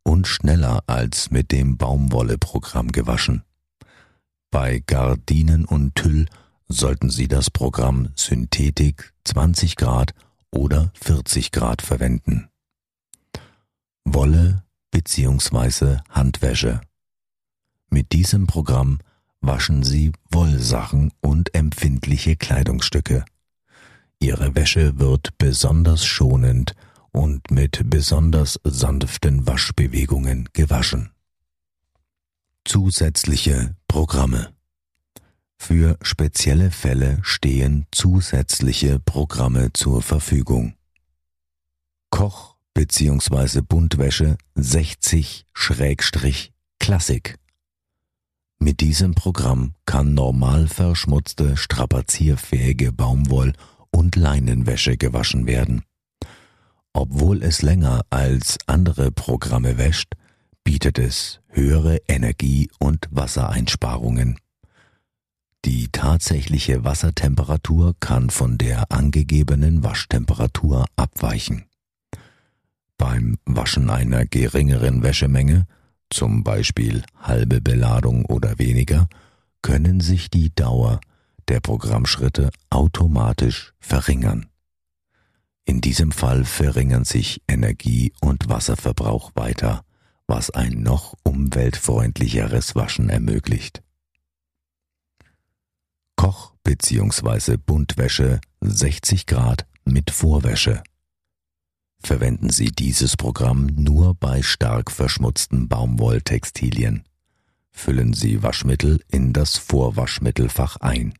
und 0.03 0.27
schneller 0.27 0.83
als 0.87 1.31
mit 1.31 1.53
dem 1.53 1.77
Baumwolle-Programm 1.77 2.91
gewaschen. 2.91 3.43
Bei 4.51 4.83
Gardinen 4.85 5.63
und 5.63 5.95
Tüll 5.95 6.25
sollten 6.71 7.09
Sie 7.09 7.27
das 7.27 7.49
Programm 7.49 8.09
Synthetik 8.15 9.13
20 9.25 9.75
Grad 9.75 10.13
oder 10.51 10.91
40 10.95 11.51
Grad 11.51 11.81
verwenden. 11.81 12.49
Wolle 14.05 14.63
bzw. 14.91 15.97
Handwäsche. 16.09 16.81
Mit 17.89 18.11
diesem 18.11 18.47
Programm 18.47 18.99
waschen 19.41 19.83
Sie 19.83 20.11
Wollsachen 20.29 21.11
und 21.21 21.53
empfindliche 21.53 22.35
Kleidungsstücke. 22.35 23.25
Ihre 24.19 24.55
Wäsche 24.55 24.99
wird 24.99 25.37
besonders 25.37 26.05
schonend 26.05 26.75
und 27.11 27.51
mit 27.51 27.81
besonders 27.89 28.59
sanften 28.63 29.47
Waschbewegungen 29.47 30.49
gewaschen. 30.53 31.11
Zusätzliche 32.63 33.75
Programme 33.87 34.53
Für 35.63 35.95
spezielle 36.01 36.71
Fälle 36.71 37.19
stehen 37.21 37.85
zusätzliche 37.91 38.99
Programme 38.99 39.71
zur 39.73 40.01
Verfügung. 40.01 40.73
Koch- 42.09 42.55
bzw. 42.73 43.61
Buntwäsche 43.61 44.39
60-Klassik 44.57 47.35
mit 48.57 48.79
diesem 48.79 49.13
Programm 49.13 49.75
kann 49.85 50.15
normal 50.15 50.67
verschmutzte, 50.67 51.55
strapazierfähige 51.55 52.91
Baumwoll- 52.91 53.53
und 53.91 54.15
Leinenwäsche 54.15 54.97
gewaschen 54.97 55.45
werden. 55.45 55.83
Obwohl 56.91 57.43
es 57.43 57.61
länger 57.61 58.01
als 58.09 58.57
andere 58.65 59.11
Programme 59.11 59.77
wäscht, 59.77 60.15
bietet 60.63 60.97
es 60.97 61.39
höhere 61.49 61.99
Energie- 62.07 62.71
und 62.79 63.07
Wassereinsparungen. 63.11 64.39
Die 65.65 65.89
tatsächliche 65.91 66.83
Wassertemperatur 66.83 67.95
kann 67.99 68.31
von 68.31 68.57
der 68.57 68.91
angegebenen 68.91 69.83
Waschtemperatur 69.83 70.85
abweichen. 70.95 71.65
Beim 72.97 73.37
Waschen 73.45 73.89
einer 73.89 74.25
geringeren 74.25 75.03
Wäschemenge, 75.03 75.67
zum 76.09 76.43
Beispiel 76.43 77.03
halbe 77.19 77.61
Beladung 77.61 78.25
oder 78.25 78.57
weniger, 78.57 79.07
können 79.61 80.01
sich 80.01 80.29
die 80.31 80.53
Dauer 80.53 80.99
der 81.47 81.59
Programmschritte 81.59 82.49
automatisch 82.69 83.73
verringern. 83.79 84.47
In 85.65 85.79
diesem 85.81 86.11
Fall 86.11 86.43
verringern 86.43 87.05
sich 87.05 87.41
Energie- 87.47 88.13
und 88.19 88.49
Wasserverbrauch 88.49 89.31
weiter, 89.35 89.83
was 90.25 90.49
ein 90.49 90.81
noch 90.81 91.13
umweltfreundlicheres 91.23 92.75
Waschen 92.75 93.09
ermöglicht. 93.09 93.83
Koch- 96.31 96.53
bzw. 96.63 97.57
Buntwäsche 97.57 98.39
60 98.61 99.25
Grad 99.25 99.67
mit 99.83 100.11
Vorwäsche. 100.11 100.81
Verwenden 102.01 102.49
Sie 102.49 102.71
dieses 102.71 103.17
Programm 103.17 103.65
nur 103.65 104.15
bei 104.15 104.41
stark 104.41 104.91
verschmutzten 104.91 105.67
Baumwolltextilien. 105.67 107.03
Füllen 107.71 108.13
Sie 108.13 108.43
Waschmittel 108.43 109.03
in 109.09 109.33
das 109.33 109.57
Vorwaschmittelfach 109.57 110.77
ein. 110.77 111.13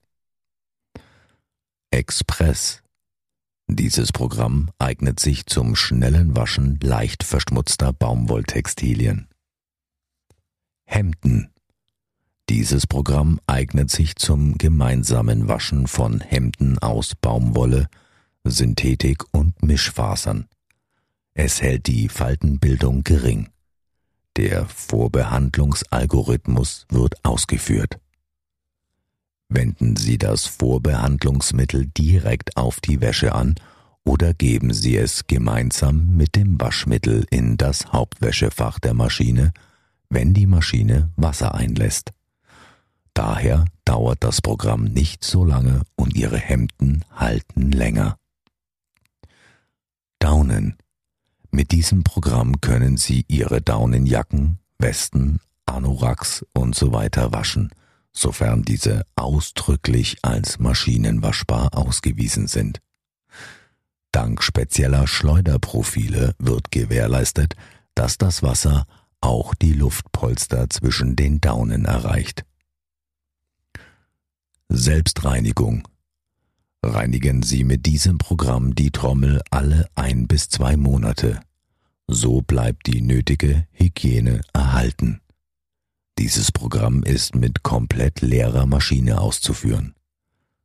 Express 1.90 2.82
dieses 3.68 4.14
Programm 4.14 4.70
eignet 4.80 5.20
sich 5.20 5.46
zum 5.46 5.76
schnellen 5.76 6.38
Waschen 6.38 6.80
leicht 6.82 7.24
verschmutzter 7.24 7.92
Baumwolltextilien. 7.92 9.28
Hemden. 10.86 11.52
Dieses 12.52 12.86
Programm 12.86 13.40
eignet 13.48 13.90
sich 13.90 14.18
zum 14.18 14.58
gemeinsamen 14.58 15.48
Waschen 15.48 15.88
von 15.88 16.20
Hemden 16.20 16.78
aus 16.80 17.16
Baumwolle, 17.16 17.88
Synthetik 18.44 19.24
und 19.32 19.64
Mischfasern. 19.64 20.50
Es 21.34 21.62
hält 21.62 21.88
die 21.88 22.10
Faltenbildung 22.10 23.06
gering. 23.06 23.48
Der 24.36 24.66
Vorbehandlungsalgorithmus 24.66 26.88
wird 26.90 27.24
ausgeführt. 27.24 28.02
Wenden 29.48 29.96
Sie 29.96 30.18
das 30.18 30.46
Vorbehandlungsmittel 30.46 31.86
direkt 31.98 32.58
auf 32.58 32.82
die 32.82 33.00
Wäsche 33.00 33.34
an 33.34 33.56
oder 34.04 34.34
geben 34.34 34.74
Sie 34.74 34.98
es 34.98 35.26
gemeinsam 35.26 36.18
mit 36.18 36.36
dem 36.36 36.60
Waschmittel 36.60 37.26
in 37.30 37.56
das 37.56 37.94
Hauptwäschefach 37.94 38.78
der 38.80 38.94
Maschine, 38.94 39.54
wenn 40.10 40.34
die 40.34 40.48
Maschine 40.48 41.14
Wasser 41.16 41.56
einlässt. 41.56 42.12
Daher 43.14 43.66
dauert 43.86 44.24
das 44.24 44.42
Programm 44.42 44.86
nicht 44.86 45.24
so 45.24 45.44
lange 45.44 45.82
und 45.96 46.16
Ihre 46.16 46.38
Hemden 46.38 47.04
halten 47.12 47.72
länger. 47.72 48.18
Daunen. 50.20 50.78
Mit 51.52 51.72
diesem 51.72 52.04
Programm 52.04 52.62
können 52.62 52.96
Sie 52.98 53.26
Ihre 53.28 53.62
Daunenjacken, 53.62 54.60
Westen, 54.80 55.40
Anoraks 55.66 56.46
und 56.54 56.76
so 56.76 56.94
weiter 56.94 57.34
waschen 57.34 57.72
sofern 58.14 58.64
diese 58.64 59.06
ausdrücklich 59.16 60.18
als 60.22 60.60
maschinenwaschbar 60.60 61.70
ausgewiesen 61.74 62.48
sind. 62.48 62.80
Dank 64.12 64.44
spezieller 64.44 65.08
Schleuderprofile 65.08 66.36
wird 66.38 66.72
gewährleistet, 66.72 67.56
dass 67.96 68.18
das 68.18 68.44
Wasser 68.44 68.86
auch 69.22 69.56
die 69.56 69.74
Luftpolster 69.74 70.70
zwischen 70.70 71.16
den 71.16 71.40
Daunen 71.40 71.86
erreicht. 71.86 72.44
Selbstreinigung. 74.74 75.86
Reinigen 76.82 77.44
Sie 77.44 77.66
mit 77.66 77.86
diesem 77.86 78.18
Programm 78.18 78.74
die 78.74 78.90
Trommel 78.90 79.42
alle 79.52 79.86
ein 79.96 80.28
bis 80.28 80.48
zwei 80.48 80.78
Monate. 80.78 81.42
So 82.08 82.42
bleibt 82.42 82.88
die 82.88 83.02
nötige 83.02 83.68
Hygiene 83.74 84.40
erhalten. 84.54 85.20
Dieses 86.18 86.54
Programm 86.54 87.04
ist 87.04 87.36
mit 87.36 87.64
komplett 87.64 88.22
leerer 88.22 88.66
Maschine 88.66 89.20
auszuführen. 89.20 89.94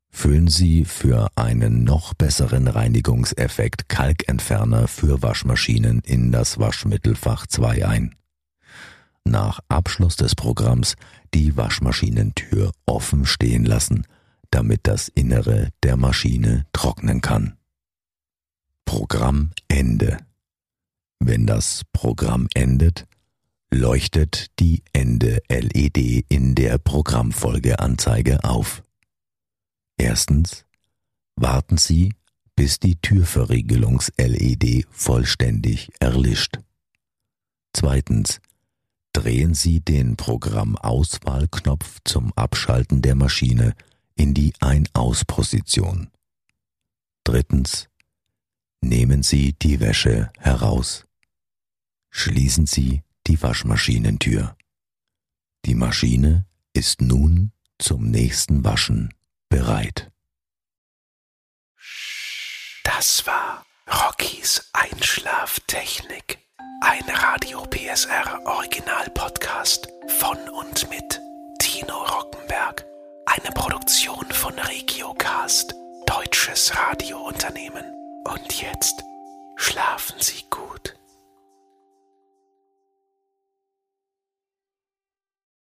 Füllen 0.08 0.46
Sie 0.46 0.84
für 0.84 1.28
einen 1.34 1.82
noch 1.82 2.14
besseren 2.14 2.68
Reinigungseffekt 2.68 3.88
Kalkentferner 3.88 4.86
für 4.86 5.20
Waschmaschinen 5.20 6.00
in 6.04 6.30
das 6.30 6.60
Waschmittelfach 6.60 7.48
2 7.48 7.86
ein. 7.88 8.14
Nach 9.26 9.58
Abschluss 9.68 10.14
des 10.14 10.36
Programms 10.36 10.94
die 11.34 11.56
Waschmaschinentür 11.56 12.70
offen 12.86 13.26
stehen 13.26 13.64
lassen, 13.64 14.06
damit 14.50 14.86
das 14.86 15.08
Innere 15.08 15.70
der 15.82 15.96
Maschine 15.96 16.64
trocknen 16.72 17.20
kann. 17.22 17.56
Programmende. 18.84 20.18
Wenn 21.18 21.44
das 21.44 21.82
Programm 21.92 22.46
endet, 22.54 23.08
leuchtet 23.68 24.46
die 24.60 24.84
Ende 24.92 25.42
LED 25.48 26.24
in 26.28 26.54
der 26.54 26.78
Programmfolgeanzeige 26.78 28.44
auf. 28.44 28.84
Erstens 29.98 30.66
warten 31.34 31.78
Sie, 31.78 32.14
bis 32.54 32.78
die 32.78 32.94
Türverriegelungs-LED 32.94 34.86
vollständig 34.88 35.90
erlischt. 35.98 36.60
Zweitens 37.72 38.40
drehen 39.16 39.54
Sie 39.54 39.80
den 39.80 40.16
Programmauswahlknopf 40.16 42.00
zum 42.04 42.34
Abschalten 42.34 43.00
der 43.00 43.14
Maschine 43.14 43.74
in 44.14 44.34
die 44.34 44.52
Ein-Aus-Position. 44.60 46.10
Drittens 47.24 47.88
nehmen 48.82 49.22
Sie 49.22 49.54
die 49.54 49.80
Wäsche 49.80 50.30
heraus. 50.38 51.06
Schließen 52.10 52.66
Sie 52.66 53.04
die 53.26 53.42
Waschmaschinentür. 53.42 54.54
Die 55.64 55.74
Maschine 55.74 56.46
ist 56.74 57.00
nun 57.00 57.52
zum 57.78 58.10
nächsten 58.10 58.64
Waschen 58.64 59.14
bereit. 59.48 60.12
Das 62.84 63.26
war 63.26 63.64
Rockys 63.88 64.68
Einschlaftechnik. 64.74 66.45
Ein 66.80 67.04
Radio 67.08 67.62
PSR 67.64 68.40
Original 68.44 69.08
Podcast 69.14 69.88
von 70.18 70.36
und 70.50 70.88
mit 70.90 71.20
Tino 71.58 71.94
Rockenberg. 72.04 72.84
Eine 73.26 73.52
Produktion 73.54 74.24
von 74.30 74.58
Regiocast, 74.58 75.74
deutsches 76.06 76.76
Radiounternehmen. 76.76 77.84
Und 78.24 78.60
jetzt 78.60 79.02
schlafen 79.56 80.20
Sie 80.20 80.44
gut. 80.50 80.96